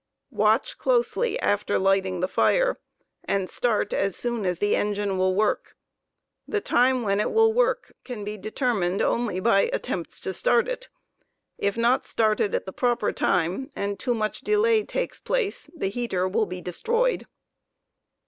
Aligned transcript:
Watch 0.31 0.79
closely 0.79 1.39
after 1.41 1.77
lighting 1.77 2.21
the 2.21 2.27
fire, 2.27 2.79
and 3.25 3.47
start 3.47 3.93
as 3.93 4.15
soon 4.15 4.47
as 4.47 4.57
the 4.57 4.75
engine 4.75 5.15
will 5.19 5.35
work. 5.35 5.77
The 6.47 6.59
time 6.59 7.03
when 7.03 7.19
it 7.19 7.31
will 7.31 7.53
work 7.53 7.93
can 8.03 8.23
be 8.23 8.35
determined 8.35 9.03
only 9.03 9.39
by 9.39 9.69
attempts 9.71 10.19
to 10.21 10.33
start 10.33 10.67
it 10.67 10.89
If 11.59 11.77
not 11.77 12.03
started 12.03 12.55
at 12.55 12.65
the 12.65 12.73
proper 12.73 13.11
time, 13.11 13.69
and 13.75 13.99
too 13.99 14.15
much 14.15 14.41
delay 14.41 14.83
takes 14.83 15.19
place, 15.19 15.69
the 15.77 15.89
heater 15.91 16.27
will 16.27 16.47
be 16.47 16.61
destroyed. 16.61 17.27